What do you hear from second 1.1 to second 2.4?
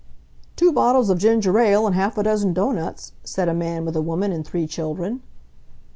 of ginger ale and half a